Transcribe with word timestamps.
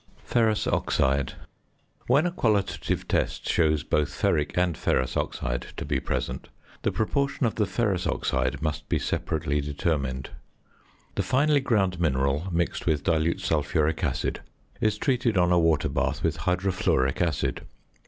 ~Ferrous 0.23 0.65
Oxide.~ 0.65 1.33
When 2.07 2.25
a 2.25 2.31
qualitative 2.31 3.07
test 3.07 3.47
shows 3.47 3.83
both 3.83 4.09
ferric 4.09 4.57
and 4.57 4.75
ferrous 4.75 5.15
oxide 5.15 5.67
to 5.77 5.85
be 5.85 5.99
present, 5.99 6.49
the 6.81 6.91
proportion 6.91 7.45
of 7.45 7.53
the 7.53 7.67
ferrous 7.67 8.07
oxide 8.07 8.63
must 8.63 8.89
be 8.89 8.97
separately 8.97 9.61
determined. 9.61 10.31
The 11.13 11.21
finely 11.21 11.59
ground 11.59 11.99
mineral 11.99 12.47
mixed 12.51 12.87
with 12.87 13.03
dilute 13.03 13.41
sulphuric 13.41 14.03
acid 14.03 14.41
is 14.79 14.97
treated 14.97 15.37
on 15.37 15.51
a 15.51 15.59
water 15.59 15.87
bath 15.87 16.23
with 16.23 16.35
hydrofluoric 16.47 17.21
acid. 17.21 17.61